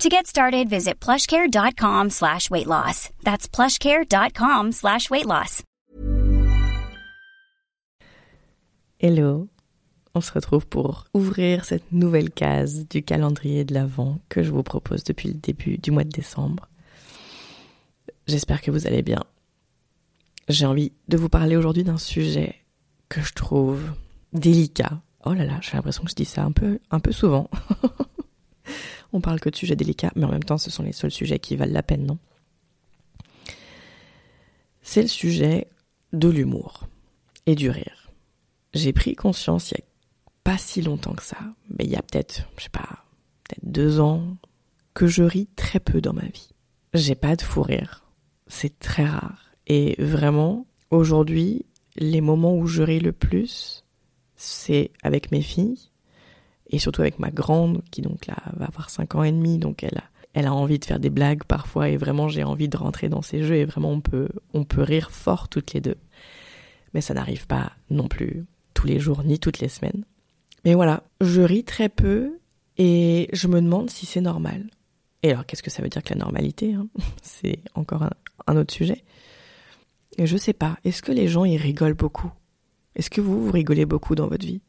To 0.00 0.10
get 0.10 0.26
started, 0.26 0.68
visit 0.68 1.00
plushcare.com 1.00 2.10
slash 2.10 2.50
weight 2.50 2.66
loss. 2.66 3.08
That's 3.24 3.48
plushcare.com 3.48 4.72
slash 4.72 5.08
weight 5.08 5.24
loss. 5.24 5.62
Hello, 8.98 9.48
on 10.14 10.20
se 10.20 10.32
retrouve 10.32 10.66
pour 10.66 11.04
ouvrir 11.14 11.64
cette 11.64 11.92
nouvelle 11.92 12.30
case 12.30 12.86
du 12.86 13.02
calendrier 13.02 13.64
de 13.64 13.72
l'Avent 13.72 14.18
que 14.28 14.42
je 14.42 14.50
vous 14.50 14.62
propose 14.62 15.02
depuis 15.02 15.28
le 15.28 15.34
début 15.34 15.78
du 15.78 15.90
mois 15.90 16.04
de 16.04 16.10
décembre. 16.10 16.68
J'espère 18.26 18.60
que 18.60 18.70
vous 18.70 18.86
allez 18.86 19.02
bien. 19.02 19.24
J'ai 20.50 20.66
envie 20.66 20.92
de 21.08 21.16
vous 21.16 21.30
parler 21.30 21.56
aujourd'hui 21.56 21.84
d'un 21.84 21.98
sujet 21.98 22.56
que 23.08 23.22
je 23.22 23.32
trouve 23.32 23.80
délicat. 24.34 25.00
Oh 25.24 25.32
là 25.32 25.46
là, 25.46 25.58
j'ai 25.62 25.72
l'impression 25.72 26.04
que 26.04 26.10
je 26.10 26.16
dis 26.16 26.26
ça 26.26 26.44
un 26.44 26.52
peu, 26.52 26.80
un 26.90 27.00
peu 27.00 27.12
souvent. 27.12 27.48
On 29.16 29.22
parle 29.22 29.40
que 29.40 29.48
de 29.48 29.56
sujets 29.56 29.76
délicats, 29.76 30.12
mais 30.14 30.26
en 30.26 30.30
même 30.30 30.44
temps, 30.44 30.58
ce 30.58 30.70
sont 30.70 30.82
les 30.82 30.92
seuls 30.92 31.10
sujets 31.10 31.38
qui 31.38 31.56
valent 31.56 31.72
la 31.72 31.82
peine, 31.82 32.04
non? 32.04 32.18
C'est 34.82 35.00
le 35.00 35.08
sujet 35.08 35.68
de 36.12 36.28
l'humour 36.28 36.86
et 37.46 37.54
du 37.54 37.70
rire. 37.70 38.10
J'ai 38.74 38.92
pris 38.92 39.16
conscience 39.16 39.70
il 39.70 39.78
y 39.78 39.80
a 39.80 39.84
pas 40.44 40.58
si 40.58 40.82
longtemps 40.82 41.14
que 41.14 41.22
ça, 41.22 41.38
mais 41.70 41.84
il 41.84 41.90
y 41.90 41.96
a 41.96 42.02
peut-être, 42.02 42.46
je 42.58 42.64
sais 42.64 42.68
pas, 42.68 43.06
peut-être 43.44 43.64
deux 43.64 44.00
ans, 44.00 44.36
que 44.92 45.06
je 45.06 45.22
ris 45.22 45.48
très 45.56 45.80
peu 45.80 46.02
dans 46.02 46.12
ma 46.12 46.26
vie. 46.26 46.50
J'ai 46.92 47.14
pas 47.14 47.36
de 47.36 47.42
fou 47.42 47.62
rire. 47.62 48.04
C'est 48.48 48.78
très 48.78 49.06
rare. 49.06 49.50
Et 49.66 49.96
vraiment, 49.98 50.66
aujourd'hui, 50.90 51.64
les 51.96 52.20
moments 52.20 52.54
où 52.54 52.66
je 52.66 52.82
ris 52.82 53.00
le 53.00 53.12
plus, 53.12 53.82
c'est 54.36 54.90
avec 55.02 55.32
mes 55.32 55.40
filles 55.40 55.88
et 56.70 56.78
surtout 56.78 57.02
avec 57.02 57.18
ma 57.18 57.30
grande 57.30 57.82
qui 57.90 58.02
donc 58.02 58.26
là 58.26 58.36
va 58.56 58.66
avoir 58.66 58.90
5 58.90 59.14
ans 59.14 59.22
et 59.22 59.32
demi 59.32 59.58
donc 59.58 59.82
elle 59.82 59.98
a, 59.98 60.04
elle 60.36 60.46
a 60.46 60.52
envie 60.52 60.78
de 60.78 60.84
faire 60.84 61.00
des 61.00 61.10
blagues 61.10 61.44
parfois 61.44 61.88
et 61.88 61.96
vraiment 61.96 62.28
j'ai 62.28 62.44
envie 62.44 62.68
de 62.68 62.76
rentrer 62.76 63.08
dans 63.08 63.22
ces 63.22 63.42
jeux 63.42 63.56
et 63.56 63.64
vraiment 63.64 63.90
on 63.90 64.00
peut 64.00 64.28
on 64.52 64.64
peut 64.64 64.82
rire 64.82 65.10
fort 65.10 65.48
toutes 65.48 65.72
les 65.72 65.80
deux. 65.80 65.96
Mais 66.92 67.00
ça 67.00 67.14
n'arrive 67.14 67.46
pas 67.46 67.72
non 67.90 68.08
plus 68.08 68.44
tous 68.74 68.86
les 68.86 68.98
jours 68.98 69.22
ni 69.24 69.38
toutes 69.38 69.60
les 69.60 69.68
semaines. 69.68 70.04
Mais 70.64 70.74
voilà 70.74 71.04
je 71.20 71.40
ris 71.40 71.64
très 71.64 71.88
peu 71.88 72.38
et 72.76 73.28
je 73.32 73.48
me 73.48 73.62
demande 73.62 73.88
si 73.88 74.04
c'est 74.04 74.20
normal. 74.20 74.66
Et 75.22 75.30
alors 75.30 75.46
qu'est-ce 75.46 75.62
que 75.62 75.70
ça 75.70 75.82
veut 75.82 75.88
dire 75.88 76.02
que 76.02 76.12
la 76.12 76.20
normalité 76.20 76.74
hein? 76.74 76.88
C'est 77.22 77.60
encore 77.74 78.02
un, 78.46 78.56
autre 78.56 78.74
sujet. 78.74 79.04
Et 80.18 80.26
je 80.26 80.36
sais 80.36 80.52
pas 80.52 80.76
est-ce 80.84 81.02
que 81.02 81.12
les 81.12 81.28
gens 81.28 81.44
y 81.44 81.56
rigolent 81.56 81.94
beaucoup? 81.94 82.30
Est-ce 82.94 83.10
que 83.10 83.20
vous 83.20 83.46
vous 83.46 83.52
rigolez 83.52 83.86
beaucoup 83.86 84.14
dans 84.14 84.28
votre 84.28 84.44
vie? 84.44 84.60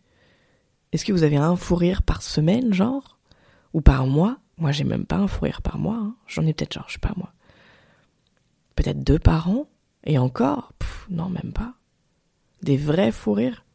Est-ce 0.91 1.05
que 1.05 1.11
vous 1.11 1.23
avez 1.23 1.37
un 1.37 1.55
fou 1.55 1.75
rire 1.75 2.01
par 2.01 2.21
semaine, 2.21 2.73
genre? 2.73 3.17
Ou 3.73 3.81
par 3.81 4.07
mois? 4.07 4.37
Moi, 4.57 4.71
j'ai 4.71 4.83
même 4.83 5.05
pas 5.05 5.17
un 5.17 5.27
fou 5.27 5.45
rire 5.45 5.61
par 5.61 5.77
mois. 5.77 5.97
Hein. 5.97 6.15
J'en 6.27 6.45
ai 6.45 6.53
peut-être, 6.53 6.73
genre, 6.73 6.85
je 6.87 6.93
sais 6.93 6.99
pas 6.99 7.13
moi. 7.15 7.33
Peut-être 8.75 9.03
deux 9.03 9.19
par 9.19 9.49
an? 9.49 9.67
Et 10.03 10.17
encore? 10.17 10.73
Non, 11.09 11.29
même 11.29 11.51
pas. 11.53 11.73
Des 12.61 12.77
vrais 12.77 13.11
fous 13.11 13.33
rires? 13.33 13.65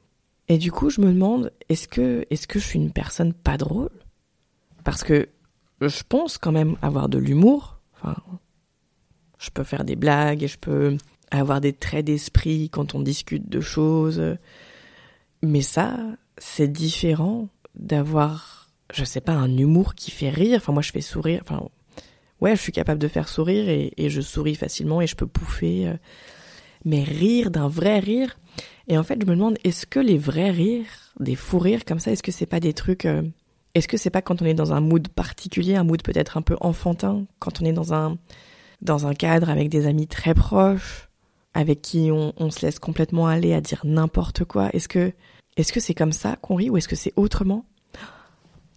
Et 0.48 0.58
du 0.58 0.72
coup, 0.72 0.90
je 0.90 1.00
me 1.00 1.12
demande, 1.12 1.52
est-ce 1.68 1.88
que, 1.88 2.26
est-ce 2.30 2.46
que 2.46 2.58
je 2.58 2.66
suis 2.66 2.78
une 2.78 2.92
personne 2.92 3.32
pas 3.32 3.56
drôle? 3.56 3.90
Parce 4.84 5.04
que 5.04 5.28
je 5.80 6.02
pense 6.08 6.38
quand 6.38 6.52
même 6.52 6.76
avoir 6.82 7.08
de 7.08 7.18
l'humour. 7.18 7.78
Enfin, 7.94 8.16
je 9.38 9.50
peux 9.50 9.64
faire 9.64 9.84
des 9.84 9.96
blagues 9.96 10.42
et 10.42 10.48
je 10.48 10.58
peux 10.58 10.96
avoir 11.30 11.60
des 11.60 11.72
traits 11.72 12.06
d'esprit 12.06 12.70
quand 12.70 12.94
on 12.94 13.00
discute 13.00 13.48
de 13.48 13.60
choses. 13.60 14.22
Mais 15.42 15.62
ça, 15.62 15.96
c'est 16.44 16.66
différent 16.66 17.48
d'avoir, 17.76 18.68
je 18.92 19.04
sais 19.04 19.20
pas, 19.20 19.32
un 19.32 19.56
humour 19.56 19.94
qui 19.94 20.10
fait 20.10 20.28
rire. 20.28 20.56
Enfin, 20.56 20.72
moi, 20.72 20.82
je 20.82 20.90
fais 20.90 21.00
sourire. 21.00 21.40
Enfin, 21.42 21.68
ouais, 22.40 22.56
je 22.56 22.60
suis 22.60 22.72
capable 22.72 23.00
de 23.00 23.06
faire 23.06 23.28
sourire 23.28 23.68
et, 23.68 24.10
je 24.10 24.20
souris 24.20 24.56
facilement 24.56 25.00
et 25.00 25.06
je 25.06 25.14
peux 25.14 25.28
pouffer. 25.28 25.86
Euh, 25.86 25.94
mais 26.84 27.04
rire 27.04 27.52
d'un 27.52 27.68
vrai 27.68 28.00
rire. 28.00 28.36
Et 28.88 28.98
en 28.98 29.04
fait, 29.04 29.18
je 29.22 29.26
me 29.26 29.36
demande, 29.36 29.56
est-ce 29.62 29.86
que 29.86 30.00
les 30.00 30.18
vrais 30.18 30.50
rires, 30.50 31.14
des 31.20 31.36
fous 31.36 31.60
rires 31.60 31.84
comme 31.84 32.00
ça, 32.00 32.10
est-ce 32.10 32.24
que 32.24 32.32
c'est 32.32 32.44
pas 32.44 32.60
des 32.60 32.72
trucs. 32.72 33.06
Euh, 33.06 33.22
est-ce 33.74 33.86
que 33.86 33.96
c'est 33.96 34.10
pas 34.10 34.20
quand 34.20 34.42
on 34.42 34.44
est 34.44 34.52
dans 34.52 34.72
un 34.72 34.80
mood 34.80 35.06
particulier, 35.08 35.76
un 35.76 35.84
mood 35.84 36.02
peut-être 36.02 36.36
un 36.36 36.42
peu 36.42 36.56
enfantin, 36.60 37.24
quand 37.38 37.62
on 37.62 37.64
est 37.64 37.72
dans 37.72 37.94
un, 37.94 38.18
dans 38.82 39.06
un 39.06 39.14
cadre 39.14 39.48
avec 39.48 39.68
des 39.68 39.86
amis 39.86 40.08
très 40.08 40.34
proches, 40.34 41.08
avec 41.54 41.82
qui 41.82 42.10
on 42.10 42.50
se 42.50 42.66
laisse 42.66 42.80
complètement 42.80 43.28
aller 43.28 43.54
à 43.54 43.60
dire 43.60 43.82
n'importe 43.84 44.44
quoi? 44.44 44.70
Est-ce 44.72 44.88
que 44.88 45.12
est-ce 45.56 45.72
que 45.72 45.80
c'est 45.80 45.94
comme 45.94 46.12
ça 46.12 46.36
qu'on 46.36 46.54
rit 46.54 46.70
ou 46.70 46.76
est-ce 46.76 46.88
que 46.88 46.96
c'est 46.96 47.12
autrement? 47.16 47.64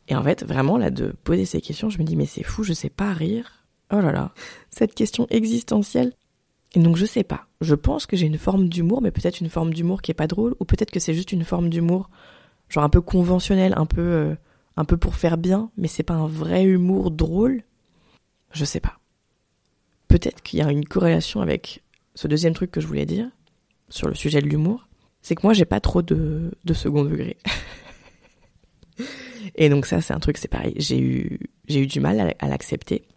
Et 0.07 0.15
en 0.15 0.23
fait, 0.23 0.43
vraiment, 0.43 0.77
là, 0.77 0.91
de 0.91 1.15
poser 1.23 1.45
ces 1.45 1.61
questions, 1.61 1.89
je 1.89 1.97
me 1.97 2.03
dis, 2.03 2.15
mais 2.15 2.25
c'est 2.25 2.43
fou, 2.43 2.63
je 2.63 2.73
sais 2.73 2.89
pas 2.89 3.13
rire. 3.13 3.65
Oh 3.91 4.01
là 4.01 4.11
là, 4.11 4.33
cette 4.69 4.93
question 4.93 5.27
existentielle. 5.29 6.13
Et 6.73 6.79
donc, 6.79 6.97
je 6.97 7.05
sais 7.05 7.23
pas. 7.23 7.47
Je 7.61 7.75
pense 7.75 8.05
que 8.05 8.17
j'ai 8.17 8.25
une 8.25 8.37
forme 8.37 8.67
d'humour, 8.67 9.01
mais 9.01 9.11
peut-être 9.11 9.39
une 9.39 9.49
forme 9.49 9.73
d'humour 9.73 10.01
qui 10.01 10.11
est 10.11 10.15
pas 10.15 10.27
drôle, 10.27 10.55
ou 10.59 10.65
peut-être 10.65 10.91
que 10.91 10.99
c'est 10.99 11.13
juste 11.13 11.31
une 11.31 11.45
forme 11.45 11.69
d'humour, 11.69 12.09
genre 12.69 12.83
un 12.83 12.89
peu 12.89 13.01
conventionnel, 13.01 13.73
un 13.77 13.85
peu, 13.85 14.01
euh, 14.01 14.35
un 14.75 14.85
peu 14.85 14.97
pour 14.97 15.15
faire 15.15 15.37
bien, 15.37 15.71
mais 15.77 15.87
c'est 15.87 16.03
pas 16.03 16.15
un 16.15 16.27
vrai 16.27 16.63
humour 16.63 17.11
drôle. 17.11 17.63
Je 18.51 18.65
sais 18.65 18.79
pas. 18.79 18.99
Peut-être 20.07 20.43
qu'il 20.43 20.59
y 20.59 20.61
a 20.61 20.71
une 20.71 20.85
corrélation 20.85 21.41
avec 21.41 21.83
ce 22.13 22.27
deuxième 22.27 22.53
truc 22.53 22.71
que 22.71 22.81
je 22.81 22.87
voulais 22.87 23.05
dire, 23.05 23.29
sur 23.89 24.07
le 24.07 24.15
sujet 24.15 24.41
de 24.41 24.47
l'humour 24.47 24.87
c'est 25.25 25.33
que 25.33 25.41
moi 25.41 25.53
j'ai 25.53 25.65
pas 25.65 25.79
trop 25.79 26.03
de, 26.03 26.51
de 26.65 26.73
second 26.75 27.03
degré. 27.03 27.35
et 29.55 29.69
donc 29.69 29.87
ça 29.87 29.99
c'est 29.99 30.13
un 30.13 30.19
truc, 30.19 30.37
c'est 30.37 30.47
pareil, 30.47 30.75
j'ai 30.77 30.99
eu, 30.99 31.39
j'ai 31.67 31.79
eu 31.79 31.87
du 31.87 31.99
mal 31.99 32.19
à, 32.19 32.31
à 32.37 32.47
l'accepter. 32.47 33.07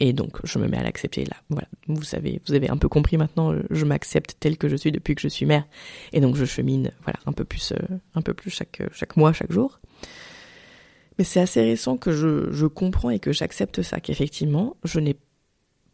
Et 0.00 0.12
donc 0.12 0.40
je 0.42 0.58
me 0.58 0.66
mets 0.66 0.76
à 0.76 0.82
l'accepter 0.82 1.24
là. 1.24 1.36
Voilà, 1.50 1.68
vous 1.86 2.02
savez, 2.02 2.40
vous 2.48 2.54
avez 2.54 2.68
un 2.68 2.76
peu 2.76 2.88
compris 2.88 3.16
maintenant, 3.16 3.54
je 3.70 3.84
m'accepte 3.84 4.38
tel 4.40 4.58
que 4.58 4.68
je 4.68 4.74
suis 4.74 4.90
depuis 4.90 5.14
que 5.14 5.20
je 5.20 5.28
suis 5.28 5.46
mère. 5.46 5.68
Et 6.12 6.20
donc 6.20 6.34
je 6.34 6.44
chemine, 6.44 6.90
voilà, 7.04 7.20
un 7.26 7.32
peu 7.32 7.44
plus, 7.44 7.70
euh, 7.70 7.98
un 8.16 8.22
peu 8.22 8.34
plus 8.34 8.50
chaque, 8.50 8.82
chaque 8.92 9.16
mois, 9.16 9.32
chaque 9.32 9.52
jour. 9.52 9.78
Mais 11.16 11.22
c'est 11.22 11.38
assez 11.38 11.62
récent 11.62 11.96
que 11.96 12.10
je, 12.10 12.50
je 12.50 12.66
comprends 12.66 13.10
et 13.10 13.20
que 13.20 13.30
j'accepte 13.30 13.82
ça, 13.82 14.00
qu'effectivement, 14.00 14.76
je 14.82 14.98
n'ai 14.98 15.16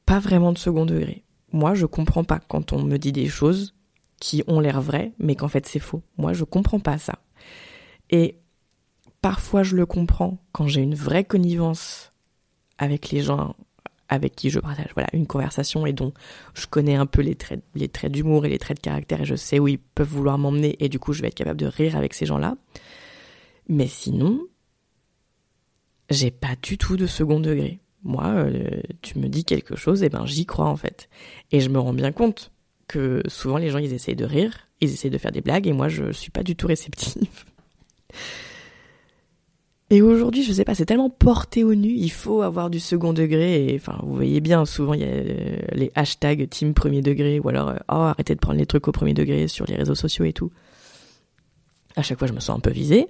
pas 0.07 0.19
vraiment 0.19 0.55
de 0.55 0.59
second 0.59 0.87
degré. 0.87 1.25
Moi, 1.53 1.75
je 1.75 1.85
comprends 1.85 2.25
pas 2.25 2.41
quand 2.49 2.73
on 2.73 2.83
me 2.83 2.97
dit 2.97 3.13
des 3.13 3.29
choses 3.29 3.75
qui 4.21 4.43
ont 4.47 4.61
l'air 4.61 4.81
vrais, 4.81 5.13
mais 5.19 5.37
qu'en 5.37 5.49
fait 5.49 5.67
c'est 5.67 5.81
faux. 5.81 6.03
Moi, 6.17 6.33
je 6.33 6.45
comprends 6.45 6.81
pas 6.81 6.99
ça. 6.99 7.19
Et 8.11 8.39
parfois, 9.21 9.63
je 9.63 9.77
le 9.77 9.87
comprends 9.87 10.39
quand 10.53 10.67
j'ai 10.67 10.83
une 10.83 10.95
vraie 10.95 11.25
connivence 11.25 12.13
avec 12.79 13.11
les 13.11 13.21
gens 13.21 13.55
avec 14.11 14.37
qui 14.37 14.51
je 14.51 14.61
partage 14.61 14.91
voilà 14.95 15.09
une 15.15 15.27
conversation 15.27 15.87
et 15.87 15.95
dont 15.95 16.13
je 16.53 16.67
connais 16.67 16.95
un 16.95 17.07
peu 17.07 17.23
les 17.23 17.37
traits 17.37 17.65
les 17.75 17.89
traits 17.89 18.13
d'humour 18.13 18.45
et 18.45 18.51
les 18.51 18.59
traits 18.59 18.77
de 18.77 18.83
caractère 18.83 19.23
et 19.23 19.25
je 19.25 19.35
sais 19.35 19.59
où 19.59 19.67
ils 19.67 19.79
peuvent 19.79 20.07
vouloir 20.07 20.37
m'emmener 20.37 20.77
et 20.79 20.91
du 20.91 20.99
coup 20.99 21.15
je 21.15 21.23
vais 21.23 21.29
être 21.29 21.35
capable 21.35 21.59
de 21.59 21.67
rire 21.67 21.97
avec 21.97 22.13
ces 22.13 22.27
gens-là. 22.27 22.57
Mais 23.69 23.87
sinon, 23.87 24.47
j'ai 26.11 26.31
pas 26.31 26.55
du 26.61 26.77
tout 26.77 26.97
de 26.97 27.07
second 27.07 27.41
degré. 27.41 27.81
Moi, 28.03 28.27
euh, 28.27 28.83
tu 29.01 29.19
me 29.19 29.29
dis 29.29 29.45
quelque 29.45 29.77
chose, 29.77 30.03
et 30.03 30.11
ben 30.11 30.27
j'y 30.27 30.45
crois 30.45 30.67
en 30.67 30.77
fait. 30.77 31.09
Et 31.51 31.61
je 31.61 31.71
me 31.71 31.79
rends 31.79 31.95
bien 31.95 32.13
compte 32.13 32.53
que 32.89 33.23
souvent 33.27 33.57
les 33.57 33.71
gens 33.71 33.79
ils 33.79 33.93
essayent 33.93 34.17
de 34.17 34.25
rire, 34.25 34.69
ils 34.81 34.93
essayent 34.93 35.11
de 35.11 35.19
faire 35.19 35.33
des 35.33 35.41
blagues 35.41 35.67
et 35.67 35.73
moi 35.73 35.89
je 35.89 36.13
suis 36.13 36.31
pas 36.31 36.43
du 36.43 36.57
tout 36.57 36.67
réceptive. 36.67 37.29
Et 39.91 40.01
aujourd'hui, 40.03 40.43
je 40.43 40.53
sais 40.53 40.65
pas, 40.65 40.75
c'est 40.75 40.87
tellement 40.87 41.11
porté 41.11 41.63
au 41.63 41.75
nu, 41.75 41.91
il 41.91 42.11
faut 42.11 42.43
avoir 42.43 42.71
du 42.71 42.81
second 42.81 43.13
degré. 43.13 43.67
Et 43.67 43.77
enfin, 43.77 43.99
vous 44.03 44.15
voyez 44.15 44.41
bien, 44.41 44.65
souvent 44.65 44.95
il 44.95 45.01
y 45.01 45.05
a 45.05 45.09
euh, 45.09 45.59
les 45.73 45.93
hashtags 45.95 46.49
team 46.49 46.73
premier 46.75 47.03
degré 47.03 47.39
ou 47.39 47.49
alors 47.49 47.69
euh, 47.69 47.77
oh 47.89 47.97
arrêtez 47.97 48.35
de 48.35 48.41
prendre 48.41 48.59
les 48.59 48.67
trucs 48.67 48.89
au 48.89 48.93
premier 48.93 49.15
degré 49.15 49.47
sur 49.47 49.67
les 49.67 49.77
réseaux 49.77 49.95
sociaux 49.95 50.25
et 50.25 50.33
tout. 50.33 50.51
À 51.97 52.03
chaque 52.03 52.19
fois, 52.19 52.27
je 52.27 52.33
me 52.33 52.41
sens 52.41 52.57
un 52.57 52.61
peu 52.61 52.71
visée. 52.71 53.07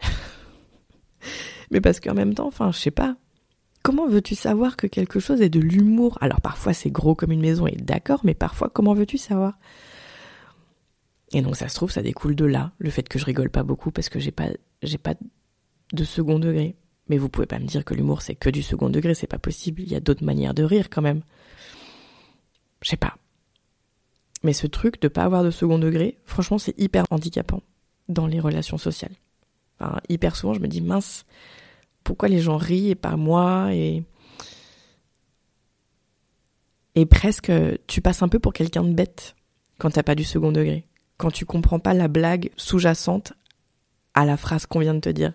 Mais 1.71 1.81
parce 1.81 2.01
qu'en 2.01 2.13
même 2.13 2.35
temps, 2.35 2.49
enfin, 2.49 2.71
je 2.73 2.79
sais 2.79 2.91
pas. 2.91 3.17
Comment 3.85 4.09
veux-tu 4.09 4.35
savoir 4.35 4.79
que 4.79 4.87
quelque 4.87 5.21
chose 5.21 5.43
est 5.43 5.51
de 5.51 5.61
l'humour? 5.61 6.17
Alors 6.23 6.41
parfois 6.41 6.73
c'est 6.73 6.91
gros 6.91 7.15
comme 7.15 7.33
une 7.33 7.43
maison 7.43 7.67
et 7.67 7.77
d'accord, 7.77 8.23
mais 8.25 8.33
parfois 8.33 8.71
comment 8.71 8.95
veux-tu 8.95 9.19
savoir? 9.19 9.59
Et 11.33 11.43
donc 11.43 11.55
ça 11.55 11.69
se 11.69 11.75
trouve, 11.75 11.91
ça 11.91 12.01
découle 12.01 12.35
de 12.35 12.47
là, 12.47 12.73
le 12.79 12.89
fait 12.89 13.07
que 13.07 13.19
je 13.19 13.27
rigole 13.27 13.51
pas 13.51 13.63
beaucoup 13.63 13.91
parce 13.91 14.09
que 14.09 14.19
j'ai 14.19 14.31
pas, 14.31 14.49
j'ai 14.83 14.97
pas 14.97 15.15
de 15.93 16.05
second 16.05 16.39
degré. 16.39 16.77
Mais 17.11 17.19
vous 17.19 17.29
pouvez 17.29 17.47
pas 17.47 17.59
me 17.59 17.67
dire 17.67 17.85
que 17.85 17.93
l'humour 17.93 18.23
c'est 18.23 18.35
que 18.35 18.49
du 18.49 18.63
second 18.63 18.89
degré, 18.89 19.15
c'est 19.15 19.27
pas 19.27 19.39
possible. 19.39 19.83
Il 19.83 19.93
y 19.93 19.97
a 19.97 20.01
d'autres 20.01 20.25
manières 20.25 20.55
de 20.55 20.63
rire 20.63 20.89
quand 20.89 21.03
même. 21.03 21.21
Je 22.81 22.89
sais 22.89 22.97
pas. 22.97 23.19
Mais 24.43 24.55
ce 24.55 24.67
truc 24.67 24.99
de 25.03 25.09
pas 25.09 25.25
avoir 25.25 25.45
de 25.45 25.51
second 25.51 25.79
degré, 25.79 26.19
franchement, 26.25 26.57
c'est 26.57 26.79
hyper 26.81 27.05
handicapant 27.11 27.63
dans 28.09 28.27
les 28.27 28.41
relations 28.41 28.79
sociales. 28.79 29.15
Enfin, 29.79 30.01
hyper 30.09 30.37
souvent, 30.37 30.55
je 30.55 30.61
me 30.61 30.69
dis 30.69 30.81
mince, 30.81 31.27
pourquoi 32.05 32.29
les 32.29 32.41
gens 32.41 32.57
rient 32.57 32.91
et 32.91 32.95
pas 32.95 33.17
moi 33.17 33.71
et 33.73 34.05
presque 37.07 37.51
tu 37.87 38.01
passes 38.01 38.23
un 38.23 38.29
peu 38.29 38.39
pour 38.39 38.53
quelqu'un 38.53 38.85
de 38.85 38.93
bête 38.93 39.35
quand 39.79 39.91
t'as 39.91 40.03
pas 40.03 40.15
du 40.15 40.25
second 40.25 40.53
degré, 40.53 40.87
quand 41.17 41.31
tu 41.31 41.45
comprends 41.45 41.81
pas 41.81 41.95
la 41.95 42.09
blague 42.09 42.51
sous-jacente 42.57 43.33
à 44.15 44.25
la 44.25 44.37
phrase 44.37 44.67
qu'on 44.67 44.79
vient 44.79 44.95
de 44.95 45.01
te 45.01 45.09
dire. 45.09 45.33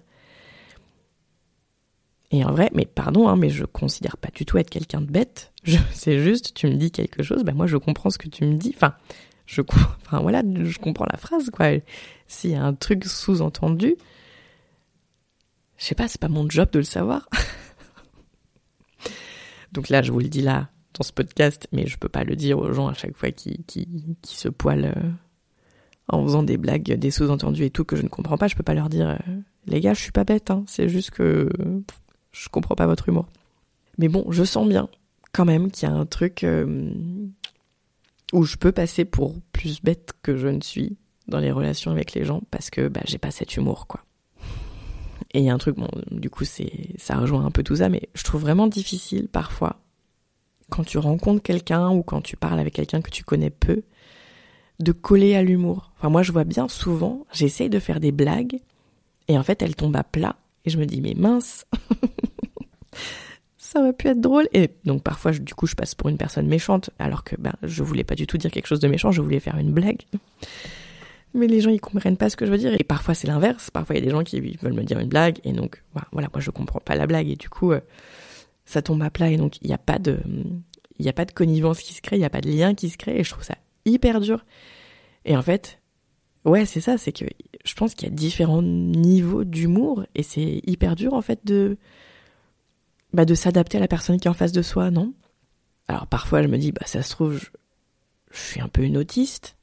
Et 2.31 2.45
en 2.45 2.51
vrai, 2.51 2.69
mais 2.74 2.86
pardon, 2.86 3.27
hein, 3.27 3.36
mais 3.36 3.50
je 3.50 3.65
considère 3.65 4.18
pas 4.18 4.30
du 4.33 4.45
tout 4.45 4.57
être 4.57 4.69
quelqu'un 4.69 5.01
de 5.01 5.12
bête. 5.12 5.51
C'est 5.92 6.19
juste, 6.19 6.54
tu 6.54 6.68
me 6.68 6.75
dis 6.75 6.92
quelque 6.92 7.24
chose, 7.24 7.44
ben 7.44 7.56
moi 7.56 7.68
je 7.68 7.77
comprends 7.77 8.10
ce 8.10 8.18
que 8.18 8.30
tu 8.30 8.45
me 8.45 8.56
dis. 8.56 8.72
Enfin, 8.75 8.94
je, 9.45 9.62
enfin 10.06 10.19
voilà, 10.22 10.44
je 10.45 10.77
comprends 10.77 11.07
la 11.12 11.18
phrase 11.18 11.50
quoi. 11.50 11.72
S'il 12.27 12.51
y 12.51 12.56
a 12.56 12.63
un 12.63 12.75
truc 12.75 13.06
sous-entendu, 13.06 13.95
je 15.80 15.86
sais 15.86 15.96
pas, 15.96 16.08
c'est 16.08 16.22
pas 16.22 16.28
mon 16.28 16.48
job 16.50 16.70
de 16.72 16.80
le 16.80 16.86
savoir. 16.86 17.28
Donc 19.72 19.90
là, 19.90 20.02
je 20.02 20.12
vous 20.12 20.20
le 20.20 20.28
dis 20.28 20.42
là 20.42 20.70
dans 20.94 21.04
ce 21.04 21.14
podcast, 21.14 21.68
mais 21.72 21.88
je 21.88 21.98
peux 21.98 22.10
pas 22.10 22.24
le 22.24 22.36
dire 22.36 22.60
aux 22.60 22.74
gens 22.74 22.88
à 22.88 22.94
chaque 22.94 23.16
fois 23.16 23.31
qui 23.31 23.64
qui, 23.66 23.88
qui 24.22 24.36
se 24.36 24.50
poilent 24.50 24.94
euh, 24.96 25.10
en 26.10 26.24
faisant 26.24 26.44
des 26.44 26.58
blagues, 26.58 26.94
des 26.94 27.12
sous-entendus 27.12 27.64
et 27.64 27.70
tout 27.70 27.86
que 27.86 27.96
je 27.96 28.02
ne 28.02 28.10
comprends 28.10 28.38
pas. 28.38 28.48
Je 28.48 28.56
peux 28.56 28.64
pas 28.64 28.74
leur 28.74 28.90
dire, 28.90 29.10
euh, 29.10 29.18
les 29.66 29.80
gars, 29.80 29.94
je 29.94 30.02
suis 30.02 30.12
pas 30.12 30.26
bête. 30.26 30.52
Hein, 30.52 30.64
c'est 30.68 30.90
juste 30.90 31.12
que 31.12 31.50
je 32.32 32.50
comprends 32.50 32.75
pas 32.75 32.88
votre 32.88 33.08
humour. 33.08 33.28
Mais 33.98 34.10
bon, 34.10 34.30
je 34.32 34.44
sens 34.44 34.68
bien 34.68 34.90
quand 35.32 35.46
même 35.46 35.72
qu'il 35.72 35.88
y 35.88 35.92
a 35.92 35.96
un 35.96 36.06
truc 36.06 36.44
euh, 36.44 36.92
où 38.34 38.44
je 38.44 38.58
peux 38.58 38.72
passer 38.72 39.06
pour 39.06 39.36
plus 39.54 39.82
bête 39.82 40.14
que 40.22 40.36
je 40.36 40.48
ne 40.48 40.62
suis 40.62 40.98
dans 41.28 41.40
les 41.40 41.52
relations 41.52 41.92
avec 41.92 42.14
les 42.14 42.25
gens 42.25 42.42
parce 42.52 42.70
que 42.70 42.88
bah, 42.88 43.02
j'ai 43.06 43.20
pas 43.20 43.32
cet 43.32 43.56
humour 43.56 43.88
quoi. 43.88 44.04
Et 45.34 45.40
il 45.40 45.46
y 45.46 45.50
a 45.50 45.54
un 45.54 45.58
truc, 45.58 45.76
bon, 45.76 45.90
du 46.12 46.30
coup 46.30 46.46
c'est 46.46 46.72
ça 46.98 47.18
rejoint 47.18 47.46
un 47.46 47.52
peu 47.52 47.64
tout 47.64 47.78
ça, 47.78 47.90
mais 47.90 48.10
je 48.14 48.24
trouve 48.24 48.42
vraiment 48.42 48.68
difficile 48.68 49.28
parfois 49.28 49.80
quand 50.70 50.84
tu 50.84 50.98
rencontres 50.98 51.42
quelqu'un 51.42 51.90
ou 51.90 52.04
quand 52.04 52.22
tu 52.22 52.38
parles 52.38 52.60
avec 52.60 52.74
quelqu'un 52.74 53.02
que 53.02 53.10
tu 53.10 53.24
connais 53.24 53.50
peu 53.50 53.84
de 54.80 54.92
coller 54.92 55.36
à 55.36 55.44
l'humour. 55.44 55.92
Enfin 55.98 56.10
moi 56.10 56.24
je 56.24 56.31
vois 56.31 56.44
bien 56.44 56.68
souvent, 56.68 57.26
j'essaye 57.31 57.70
de 57.70 57.80
faire 57.80 58.00
des 58.00 58.12
blagues 58.12 58.60
et 59.28 59.38
en 59.38 59.44
fait 59.44 59.62
elles 59.62 59.76
tombent 59.76 59.98
à 59.98 60.04
plat 60.04 60.36
et 60.66 60.70
je 60.70 60.78
me 60.78 60.86
dis 60.86 61.02
mais 61.02 61.14
mince 61.16 61.66
ça 63.70 63.80
aurait 63.82 63.94
pu 63.94 64.08
être 64.08 64.20
drôle. 64.22 64.48
Et 64.54 64.70
donc 64.86 65.04
parfois, 65.04 65.32
du 65.32 65.54
coup, 65.54 65.68
je 65.68 65.75
passe 65.75 65.96
pour 65.96 66.10
une 66.10 66.18
personne 66.18 66.48
méchante, 66.48 66.90
alors 66.98 67.24
que 67.24 67.36
ben, 67.38 67.54
je 67.62 67.84
voulais 67.84 68.04
pas 68.04 68.16
du 68.16 68.25
tout 68.25 68.38
dire 68.38 68.52
quelque 68.52 68.68
chose 68.68 68.80
de 68.80 68.88
méchant, 68.88 69.12
je 69.12 69.22
voulais 69.22 69.40
faire 69.40 69.58
une 69.58 69.72
blague. 69.72 70.02
Mais 71.34 71.48
les 71.48 71.62
gens, 71.62 71.70
ils 71.70 71.80
comprennent 71.80 72.18
pas 72.18 72.30
ce 72.30 72.36
que 72.36 72.46
je 72.46 72.52
veux 72.52 72.58
dire. 72.58 72.74
Et 72.80 72.84
parfois, 72.84 73.14
c'est 73.14 73.28
l'inverse. 73.28 73.70
Parfois, 73.70 73.96
il 73.96 74.00
y 74.00 74.02
a 74.02 74.06
des 74.06 74.12
gens 74.12 74.24
qui 74.24 74.40
veulent 74.40 74.74
me 74.74 74.84
dire 74.84 75.00
une 75.00 75.10
blague, 75.10 75.40
et 75.44 75.54
donc, 75.54 75.84
voilà, 75.94 76.30
moi, 76.34 76.42
je 76.42 76.52
comprends 76.52 76.80
pas 76.80 76.96
la 76.96 77.08
blague, 77.08 77.30
et 77.30 77.36
du 77.36 77.50
coup, 77.50 77.72
euh, 77.72 77.81
ça 78.66 78.81
tombe 78.81 79.02
à 79.04 79.10
plat, 79.10 79.30
et 79.30 79.38
donc, 79.38 79.62
il 79.62 79.68
n'y 79.68 79.74
a 79.74 79.80
pas 79.80 80.00
de, 80.00 80.20
il 80.98 81.04
n'y 81.04 81.10
a 81.10 81.14
pas 81.14 81.26
de 81.26 81.31
connivence 81.31 81.81
qui 81.81 81.94
se 81.94 82.02
crée, 82.02 82.16
il 82.16 82.20
n'y 82.20 82.26
a 82.26 82.30
pas 82.30 82.42
de 82.42 82.50
lien 82.50 82.74
qui 82.74 82.90
se 82.90 82.98
crée, 82.98 83.20
et 83.20 83.24
je 83.24 83.30
trouve 83.30 83.44
ça 83.44 83.56
hyper 83.86 84.20
dur. 84.20 84.46
Et 85.26 85.38
en 85.38 85.42
fait, 85.42 85.80
ouais, 86.46 86.66
c'est 86.66 86.81
ça, 86.81 86.98
c'est 86.98 87.12
que 87.12 87.26
je 87.64 87.74
pense 87.75 87.94
qu'il 87.94 88.08
y 88.08 88.12
a 88.12 88.16
différents 88.16 88.62
niveaux 88.62 89.44
d'humour, 89.44 90.06
et 90.16 90.24
c'est 90.24 90.62
hyper 90.66 90.96
dur, 90.96 91.14
en 91.14 91.22
fait, 91.22 91.46
de, 91.46 91.78
bah, 93.14 93.25
de 93.25 93.36
s'adapter 93.36 93.78
à 93.78 93.82
la 93.82 93.88
personne 93.88 94.20
qui 94.20 94.28
est 94.28 94.32
en 94.32 94.36
face 94.36 94.52
de 94.52 94.62
soi, 94.62 94.92
non? 94.92 95.14
Alors 95.90 96.06
parfois 96.06 96.44
je 96.44 96.48
me 96.48 96.58
dis, 96.60 96.72
bah 96.72 96.86
ça 96.86 97.02
se 97.02 97.10
trouve, 97.10 97.40
je, 98.32 98.40
suis 98.40 98.62
un 98.62 98.68
peu 98.68 98.84
une 98.84 98.96
autiste, 98.96 99.58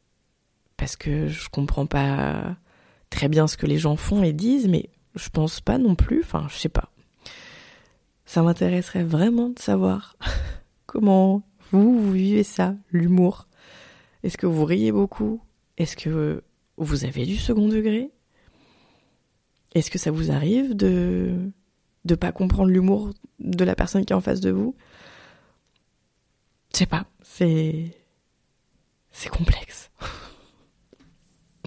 parce 0.77 0.97
que 0.97 1.29
je 1.29 1.49
comprends 1.49 1.87
pas 1.87 2.57
très 3.11 3.29
bien 3.29 3.47
ce 3.47 3.57
que 3.57 3.67
les 3.67 3.79
gens 3.79 3.97
font 3.97 4.23
et 4.23 4.33
disent, 4.33 4.69
mais 4.69 4.91
je 5.15 5.29
pense 5.29 5.61
pas 5.61 5.79
non 5.79 5.95
plus, 5.95 6.21
enfin 6.21 6.47
je 6.51 6.57
sais 6.57 6.69
pas. 6.69 6.91
Ça 8.25 8.43
m'intéresserait 8.43 9.05
vraiment 9.05 9.51
de 9.51 9.59
savoir 9.59 10.17
comment 10.87 11.43
vous, 11.71 12.01
vous 12.01 12.13
vivez 12.13 12.43
ça, 12.43 12.75
l'humour. 12.91 13.49
Est-ce 14.23 14.37
que 14.37 14.47
vous 14.47 14.65
riez 14.65 14.93
beaucoup? 14.93 15.41
Est-ce 15.79 15.97
que 15.97 16.43
vous 16.77 17.05
avez 17.05 17.27
du 17.27 17.37
second 17.37 17.69
degré? 17.69 18.11
Est-ce 19.75 19.91
que 19.91 19.99
ça 19.99 20.11
vous 20.11 20.31
arrive 20.31 20.75
de 20.75 21.53
de 22.05 22.15
pas 22.15 22.31
comprendre 22.31 22.71
l'humour 22.71 23.13
de 23.41 23.65
la 23.65 23.75
personne 23.75 24.05
qui 24.05 24.13
est 24.13 24.17
en 24.17 24.21
face 24.21 24.41
de 24.41 24.51
vous? 24.51 24.75
Je 26.73 26.79
sais 26.79 26.87
pas, 26.87 27.07
c'est 27.23 27.91
c'est 29.13 29.29
complexe. 29.29 29.91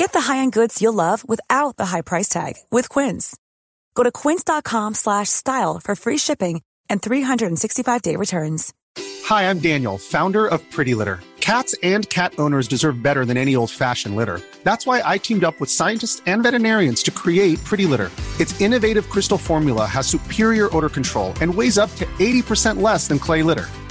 Get 0.00 0.14
the 0.14 0.32
high-end 0.32 0.52
goods 0.52 0.80
you'll 0.80 0.94
love 0.94 1.28
without 1.28 1.76
the 1.76 1.84
high 1.84 2.00
price 2.00 2.26
tag 2.26 2.54
with 2.70 2.88
Quince. 2.88 3.36
Go 3.94 4.02
to 4.02 4.10
quince.com/style 4.10 5.80
for 5.84 5.94
free 5.94 6.16
shipping 6.16 6.62
and 6.88 7.02
365-day 7.02 8.16
returns. 8.16 8.72
Hi, 9.24 9.42
I'm 9.50 9.58
Daniel, 9.58 9.98
founder 9.98 10.46
of 10.46 10.62
Pretty 10.70 10.94
Litter. 10.94 11.20
Cats 11.40 11.74
and 11.82 12.08
cat 12.08 12.32
owners 12.38 12.66
deserve 12.66 13.02
better 13.02 13.26
than 13.26 13.36
any 13.36 13.54
old-fashioned 13.54 14.16
litter. 14.16 14.40
That's 14.62 14.86
why 14.86 15.02
I 15.04 15.18
teamed 15.18 15.44
up 15.44 15.60
with 15.60 15.68
scientists 15.68 16.22
and 16.24 16.42
veterinarians 16.44 17.02
to 17.02 17.10
create 17.10 17.62
Pretty 17.68 17.84
Litter. 17.84 18.10
Its 18.40 18.58
innovative 18.58 19.10
crystal 19.10 19.36
formula 19.38 19.84
has 19.84 20.06
superior 20.06 20.74
odor 20.74 20.88
control 20.88 21.34
and 21.42 21.54
weighs 21.54 21.76
up 21.76 21.94
to 21.96 22.06
80% 22.18 22.80
less 22.80 23.06
than 23.06 23.18
clay 23.18 23.42
litter. 23.42 23.68